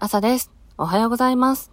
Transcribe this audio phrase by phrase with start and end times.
[0.00, 0.52] 朝です。
[0.76, 1.72] おはようございます。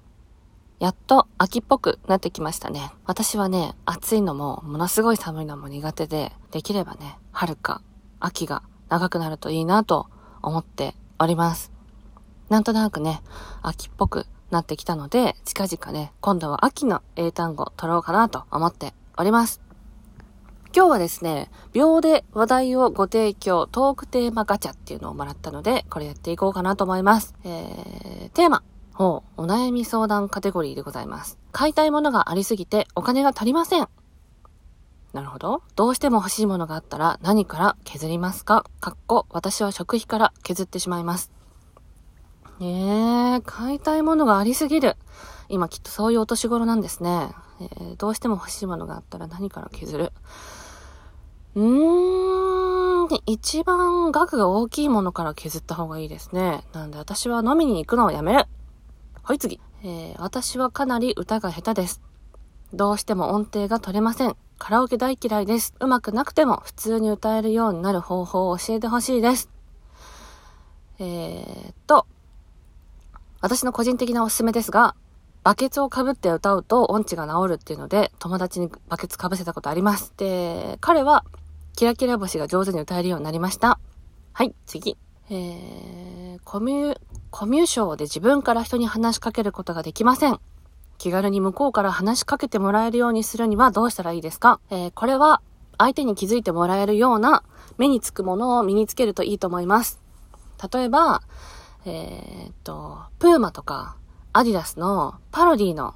[0.80, 2.90] やっと秋っぽくなってきましたね。
[3.06, 7.84] 私はね、暑いのも、ものすごい寒いのも苦手で、できればね、春か
[8.20, 10.08] 秋が長くなるといいなと
[10.42, 11.72] 思っております。
[12.50, 13.22] なんとなくね、
[13.62, 19.62] 秋っぽくなってきたので、近々ね、今度は秋の英単語取ろうかなと思っております。
[20.76, 27.34] 今日はですね、秒で話題をご提供トークテーマガチャっていうのをもらったので、これやっていこうかなと思います。
[27.46, 28.62] えー、テーマ。
[28.94, 31.40] ほう、お悩み相談カテゴリーでございます。
[31.54, 33.88] 買いたいものがありすぎてお金が足りません。
[35.14, 35.64] なるほど。
[35.78, 38.66] どうしても欲しいものがあったら何から削りますか？
[38.82, 41.32] かっこ、私は食費から削ってしまいます。
[42.60, 44.98] えー、買いたいものがありすぎる。
[45.48, 47.30] 今きっとそういうお年頃なんですね。
[47.62, 50.12] えー、どうしても欲しいものがあったら何から削る？
[51.56, 56.64] うーん、一番額が大きいものから削った方がいいですね。
[56.74, 58.46] なんで私は飲みに行くのをやめる。
[59.24, 59.60] はい、次。
[59.84, 62.02] えー、私はかなり歌が下手です。
[62.74, 64.36] どうしても音程が取れません。
[64.58, 65.74] カラオケ大嫌いです。
[65.80, 69.50] うまくなくても普通に歌えるようになる方法を教えてほしいです。
[71.00, 72.06] えーっと、
[73.42, 74.96] 私の個人的なおすすめですが、
[75.44, 80.14] バケツを被って歌うと音痴が治るっていうので、友達にバケツ被せたことあります。
[80.18, 81.24] で、彼は、
[81.76, 83.80] キラキラ星が上手に歌えるようになりました。
[84.32, 84.98] はい、次。
[85.30, 86.98] えー、コミュ、
[87.32, 90.40] コミュ障で自分から人に話しかけることができません。
[90.98, 94.62] 気軽に向こうから話しかけてもらえるようにするにはどうしたらいいですか？
[94.70, 95.42] えー、これは、
[95.78, 97.44] 相手に気づいてもらえるような
[97.78, 100.00] 目につくものを身につけるといいと思います。
[100.72, 101.24] 例えば、
[101.86, 103.98] えー、っと、プーマとか、
[104.32, 105.94] アディダスのパロディの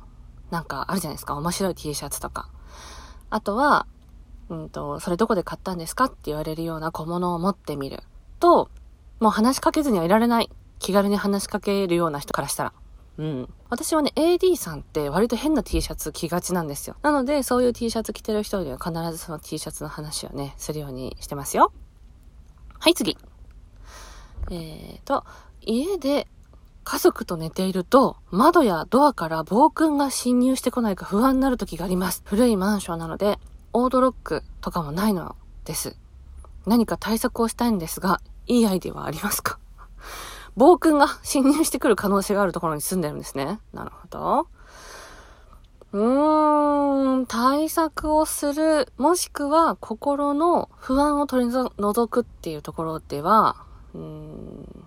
[0.52, 1.36] なんかあるじゃないですか。
[1.36, 2.50] 面白い T シャツとか。
[3.30, 3.88] あとは、
[4.50, 8.04] うんと、それどこで買ったんですかって言われるような小物を持ってみる。
[8.40, 8.70] と、
[9.20, 10.50] もう話しかけずにはいられない。
[10.80, 12.74] 気軽に話しかけるような人からしたら。
[13.18, 13.54] うん。
[13.70, 16.96] 私はね、AD さんって割と変な T シャツ着がちなんですよ。
[17.02, 21.74] なので、そういう T シャツ着てる人には必ずその T シャツの話をね、するようにしてますよ。
[22.80, 23.18] はい、次。
[24.50, 25.26] えーと、
[25.62, 26.28] 家で
[26.86, 32.24] 家族と寝ていると、窓やドアから暴君が侵入してこないか不安になる時があります。
[32.26, 33.38] 古いマンションなので、
[33.74, 35.36] オートロックとかもないの
[35.66, 35.96] です。
[36.66, 39.60] 何か対策をしたいんですが、いいアイディアはありますか？
[40.56, 43.60] 暴君が侵入してくる可能性があるところに住んでるんですね。
[43.74, 44.48] なるほど。
[45.92, 53.56] うーん、対策をする、もしくは心の不安を取り除くっていうところでは、
[53.94, 54.86] うーん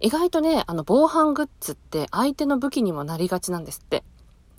[0.00, 4.02] 意外とね、あの、防犯グッズって相手の武器にもなりがちなんですって。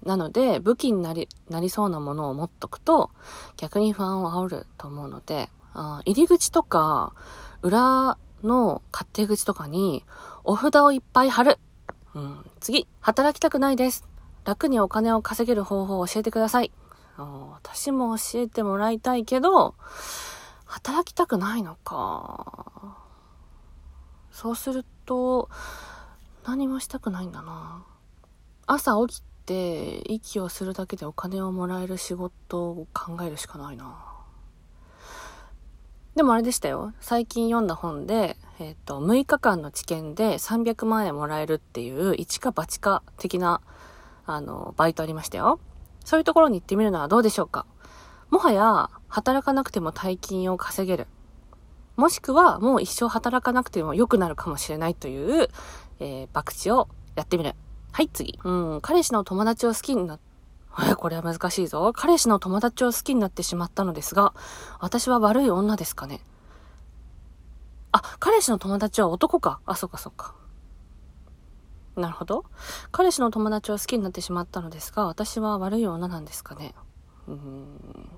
[0.05, 3.09] なので、武器になり、なりそうなものを持っとくと、
[3.57, 7.13] 逆に不安を煽ると思うので、あ入り口とか、
[7.61, 10.03] 裏の勝手口とかに、
[10.43, 11.59] お札をいっぱい貼る。
[12.15, 14.07] うん、次、働きたくないです。
[14.43, 16.71] 楽にお金を稼げる方法を教えてください。
[17.17, 19.75] 私も教えてもらいたいけど、
[20.65, 22.97] 働きたくないのか。
[24.31, 25.49] そうすると、
[26.45, 27.85] 何もしたくないんだな。
[28.65, 34.13] 朝起きて、息をするだけでお金をもらえる仕事を考えるしかないな。
[36.15, 36.93] でもあれでしたよ。
[37.01, 43.61] 最近読んだ本で、えっ、と、6日間の治験で300万円もらえるっていう、一か八か的な、
[44.25, 45.59] あの、バイトありましたよ。
[46.05, 47.65] そういうところに行ってみるのはどうでしょうか。
[48.29, 51.07] もはや、働かなくても大金を稼げる。
[51.95, 55.49] もしくは、もう一生働かなくても良くなるかもしれないという、
[55.99, 57.55] えー、博打をやってみる。
[57.93, 58.39] はい、次。
[58.43, 60.19] うん、彼氏の友達を好きになっ
[60.81, 61.91] え、 これは難しいぞ。
[61.93, 64.33] 彼氏の友達を好きになってしまったのですが、
[64.79, 66.21] 私は悪い女ですかね。
[67.91, 69.59] あ、彼氏の友達は男か。
[69.65, 70.33] あ、そっかそっか。
[71.95, 72.45] なるほど。
[72.91, 76.73] 彼氏の友達を好きになってしまったのですが、私は悪い女なんですかね。
[77.27, 78.09] うん。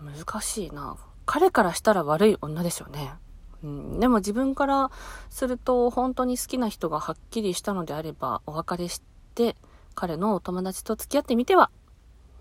[0.00, 0.96] 難しいな。
[1.24, 3.14] 彼からしたら悪い女でしょうね。
[3.62, 4.90] うん、でも自分から
[5.30, 9.02] すると本当に好きな人がはっきりしたのであればお別れし
[9.34, 9.56] て
[9.94, 11.70] 彼のお友達と付き合ってみては、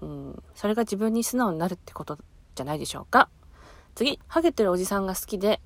[0.01, 2.19] うん、それが自分に素直になるってこと
[2.53, 3.29] じゃないでしょうか。
[3.95, 5.62] 次、ハゲてるおじさんが好きで、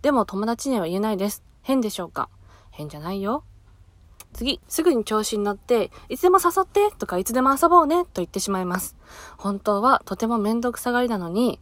[0.00, 1.42] でも友達には言えないです。
[1.62, 2.30] 変でしょうか
[2.70, 3.44] 変じゃないよ。
[4.32, 8.96] 次、すぐに調子に乗って、いつでも誘ってとかいつでも遊ぼうねと言ってしまいます。
[9.36, 11.60] 本当はとてもめんどくさがりなのに、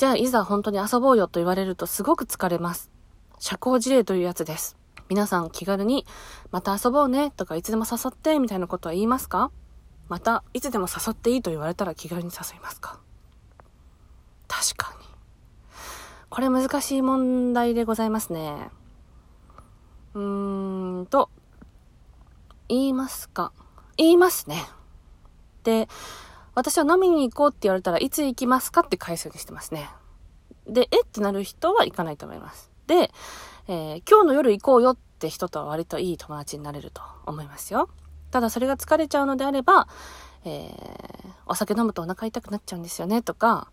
[0.00, 2.90] じゃあいざ本当に遊ぼうよと言われるとすごく疲れます。
[3.38, 4.78] 社交辞令というやつです。
[5.10, 6.06] 皆さん気軽に、
[6.50, 9.50] また遊ぼうねとかいつでも誘ってみたいなことは言いますか？
[10.08, 12.98] また、いつでも誘っていいと言われたら気軽に誘いますか？
[14.48, 15.06] 確かに。
[16.30, 18.70] これ難しい問題でございますね。
[20.14, 21.28] うーんと。
[22.70, 23.52] 言いますか？
[23.98, 24.64] 言いますね。
[25.62, 25.90] で、
[26.54, 29.88] 私は飲みに行こうって言われたらいつ行きますかって返すようにしてますね。
[30.66, 31.02] で、え？
[31.02, 32.70] ってなる人は行かないと思います。
[32.86, 33.10] で、
[33.68, 37.88] えー、今日の夜行こうよって人とは割といい友達になれると思いますよ。
[38.30, 39.88] ただそれが疲れちゃうのであれば、
[40.44, 43.70] えー、お酒飲むとお腹痛くなっちゃうんですよねとか、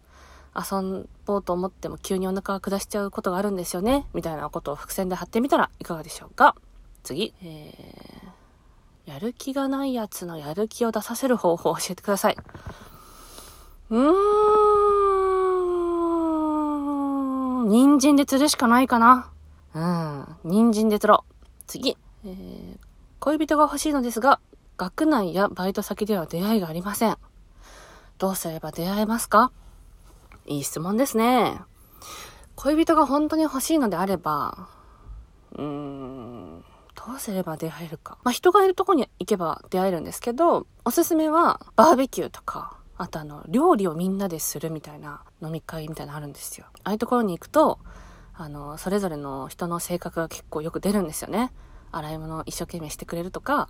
[0.55, 6.55] 遊ぼうと思っても急にお腹が下しちゃうことがあるんですよねみたいなことを伏線で貼ってみたらいかがでしょうか
[7.03, 8.26] 次、えー、
[9.07, 12.37] やる気がないやつのやる気を出させる方法を教えてください。
[13.89, 14.01] うー
[17.63, 19.31] ん、人参で釣るしかないかな。
[19.73, 21.33] うん、人参で釣ろう。
[21.67, 22.77] 次、えー、
[23.19, 24.41] 恋人が欲しいのですが、
[24.75, 27.15] 学内やバイト先では出会いがありません。
[28.17, 29.53] どうすれば出会えますか？
[30.47, 31.61] いい質問ですね。
[32.55, 34.67] 恋人が本当に欲しいのであれば、
[35.53, 36.65] うーん、
[37.05, 38.17] どうすれば出会えるか。
[38.23, 46.65] まあ、人がいるとこに行けば出会えるんですけど、おすすめはバーベキューとか、あとあの、料理をみんなでするみたいな飲み会みたいなのあるんですよ。
[46.83, 47.79] ああいうところに行くと、
[48.33, 51.51] あの、それぞれの人の性格が結構よく出るんですよね。
[51.91, 53.69] 洗い物を一生懸命してくれるとか、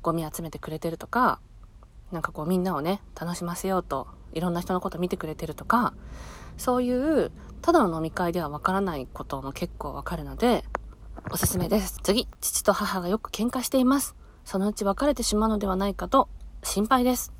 [0.00, 1.40] ゴミ集めてくれてるとか、
[2.12, 5.94] なんかこうみんなをね、楽しませようと、いろんな人のこと見てくれてるとか、
[6.56, 10.64] そういう、ただの飲み会ではわからないことも結構わかるので、
[11.30, 11.98] おすすめです。
[12.02, 14.14] 次、父と母がよく喧嘩しています。
[14.44, 16.28] そのうち別れてしまうのではないかと
[16.62, 17.32] 心配です。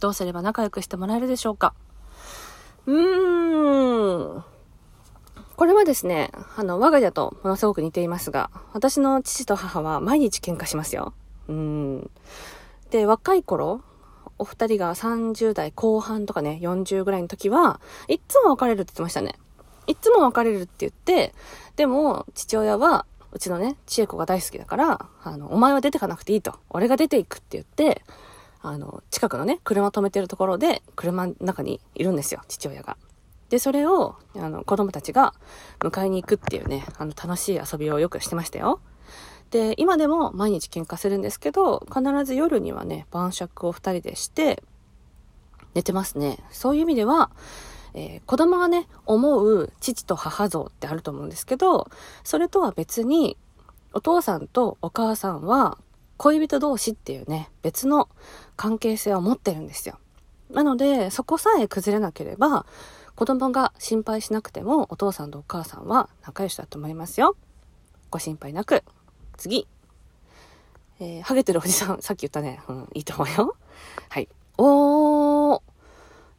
[0.00, 1.74] どうすれば仲良くしてもらえるでしょうか
[2.86, 4.44] うーん。
[5.56, 11.12] これはですね、あの、我が家とものすごく似ていますが、私の父と母は毎日喧嘩しますよ。
[11.48, 12.10] うん。
[12.90, 13.82] で、若い頃、
[14.38, 19.34] お二人が30代後半とかね、40ぐらいの時は、いっつも別れるって言ってましたね。
[19.88, 21.34] いっつも別れるって言って、
[21.76, 26.58] でも、父親は、うちのね、千恵子が大好きだから、あの、お前は出てかなくていいと。
[26.70, 28.02] 俺が出ていくって言って、
[28.60, 32.96] あの、近くのね、車止めてるところで、車の中にいるんですよ、父親が。
[33.50, 35.34] で、それを、あの、子供たちが
[35.80, 38.80] 迎えに行くっていうね、あの、楽しい遊びをよくしてましたよ。
[39.50, 44.62] で、今でも毎日喧嘩するんですけど、必ず夜にはね、晩酌を二人でして、
[45.74, 46.38] 寝てますね。
[46.50, 47.30] そういう意味では、
[47.98, 51.90] えー、子供がね、思う父と母像ってあると思うんですけど、
[52.22, 53.36] それとは別に、
[53.92, 55.78] お父さんとお母さんは
[56.16, 58.08] 恋人同士っていうね、別の
[58.56, 59.98] 関係性を持ってるんですよ。
[60.50, 62.66] なので、そこさえ崩れなければ、
[63.16, 67.36] 子供が心配しなくても、お父さんとお母さんは仲良しだと思いますよ。
[68.10, 68.84] ご心配なく。
[69.36, 69.66] 次。
[71.00, 72.60] えー、ハゲてるおじさん、さっき言ったね。
[72.68, 73.56] うん、いいと思うよ。
[74.08, 74.28] はい。
[74.56, 75.67] おー。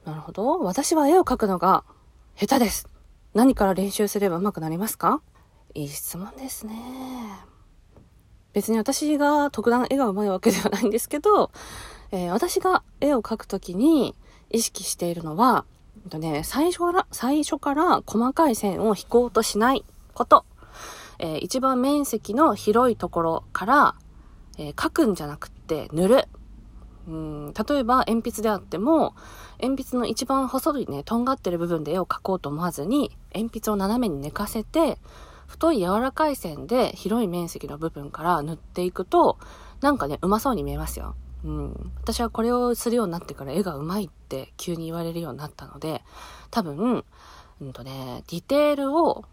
[0.09, 0.59] なるほど。
[0.61, 1.83] 私は絵を描くのが
[2.35, 2.87] 下手です。
[3.35, 5.21] 何から練習すれば上手くなりますか？
[5.75, 6.75] いい質問ですね。
[8.53, 11.51] 別に私が特段絵が上手いわけではないんですけど、
[12.11, 14.15] えー、私が絵を描くときに
[14.49, 15.65] 意識しているのは、
[16.03, 19.85] えっとね、最初から、最初から細かい線を引こうとしない
[20.15, 20.43] こと。
[21.19, 23.95] えー、一番面積の広いところから、
[24.57, 26.27] えー、書くんじゃなくって塗る。
[27.09, 29.15] うん、例えば鉛筆であっても、
[29.59, 34.99] 鉛筆の一番細いね、とんがってる部分で絵を描こうと思わずに、鉛筆を斜めに寝かせて、
[35.47, 39.39] 太い柔らかい線で広い面積の部分から塗っていくと、
[39.81, 41.15] なんかね、うまそうに見えますよ。
[41.43, 41.91] うん。
[42.01, 46.03] 私はこれをするようになってから絵がうまいって急に言われるようになったので、
[46.51, 47.03] 多分、
[47.61, 49.25] うんとね、ディテールを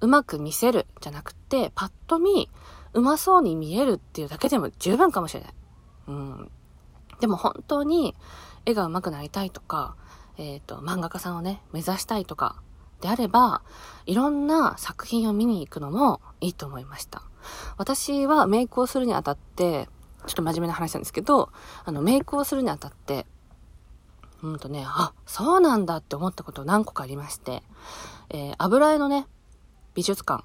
[0.00, 2.50] うまく見せるじゃなくて、パッと見、
[2.94, 5.54] うまそうに見えるっていうだけでも十分かもしれない。
[6.08, 6.50] うん。
[7.22, 8.16] でも本当に
[8.66, 9.94] 絵が上手くなりたいとか、
[10.38, 12.60] えっ、ー、と、漫画家さんをね、目指したいとか、
[13.00, 13.62] であれば、
[14.06, 17.22] いろんな作品を見に行くのもいいと思いました。
[17.76, 19.88] 私はメイクをするにあたって、
[20.26, 21.50] ちょっと真面目な話なんですけど、
[21.84, 23.24] あの、メイクをするにあたって、
[24.42, 27.62] うんとね、あ、そうなんだって思ったこと何個かありまして、
[28.30, 29.28] えー、油絵のね、
[29.94, 30.44] 美術館、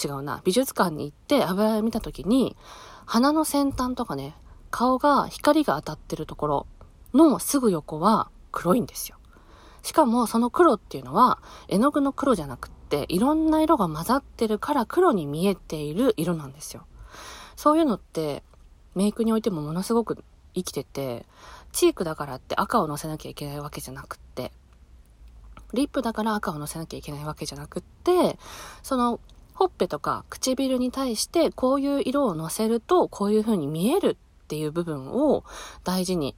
[0.00, 2.56] 違うな、美術館に行って油絵を見た時に、
[3.04, 4.36] 鼻の先端とかね、
[4.72, 6.66] 顔が光が当たってるところ
[7.14, 9.18] のすぐ横は黒いんですよ。
[9.82, 11.38] しかもその黒っていうのは
[11.68, 16.86] 絵の具の黒じゃなくっていろんな色が混ざってるから黒に見えている色なんですよ。
[17.54, 18.42] そういうのって
[18.94, 20.24] メイクにおいてもものすごく
[20.54, 21.26] 生きてて、
[21.72, 24.52] チークだからって赤を乗せなきゃいけないわけじゃなくって、
[25.72, 28.38] リップだから赤を乗せなきゃいけないわけじゃなくって、
[28.82, 29.20] その、
[29.54, 35.44] ほっぺとか唇に対してこういう色を乗せるとこういう風に見えるっていう部分を
[35.84, 36.36] 大事に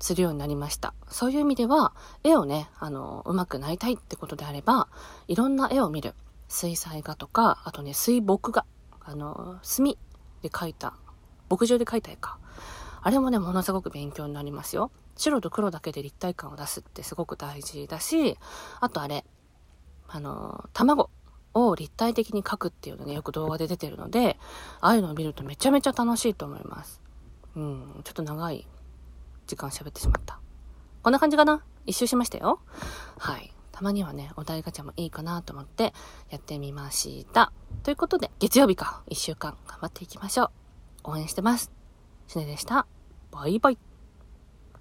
[0.00, 0.94] するようになりました。
[1.08, 4.88] そういう意味では、絵をね、あの、上手くなりたいってことであれば、
[5.26, 6.14] いろんな絵を見る。
[6.48, 8.64] 水彩画とか、あとね、水墨画。
[9.00, 9.98] あの、墨
[10.42, 10.94] で描いた
[11.50, 12.38] 牧場で描いた絵か。
[13.00, 14.90] あれもね、ものすごく勉強になりますよ。
[15.16, 18.36] 白と黒だけで立体感を出すってすごく大事だし、
[18.80, 19.24] あとあれ、
[20.08, 21.10] あの、卵
[21.54, 24.38] を立体的に描くっていうのね、よく動画で出てるので、
[24.80, 27.00] ああいうのを見るとめちゃめちゃ楽しいと思います。
[27.58, 28.68] うん、ちょっと長い
[29.48, 30.38] 時間喋ってしまった。
[31.02, 31.64] こんな感じかな？
[31.86, 32.60] 一周しましたよ。
[33.18, 33.52] はい。
[33.72, 35.92] たまにはね、お題ガチャもいいかなと思って
[36.30, 37.52] やってみました。
[37.82, 41.10] ということで、月曜日か、一週間頑張っていきましょう。
[41.10, 41.72] 応援してます。
[42.28, 42.86] しねでした。
[43.32, 43.87] バイバイ。